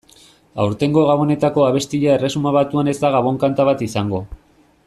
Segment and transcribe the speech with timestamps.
[0.63, 4.27] Aurtengo Gabonetako abestia Erresuma Batuan ez da gabon-kanta bat izango.